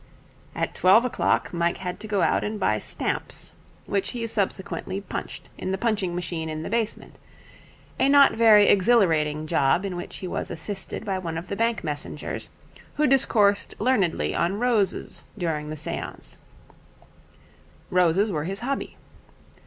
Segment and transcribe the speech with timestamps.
[0.55, 3.53] At twelve o'clock Mike had to go out and buy stamps,
[3.85, 7.19] which he subsequently punched in the punching machine in the basement,
[7.99, 11.83] a not very exhilarating job in which he was assisted by one of the bank
[11.83, 12.49] messengers,
[12.95, 16.39] who discoursed learnedly on roses during the seance.
[17.91, 18.97] Roses were his hobby.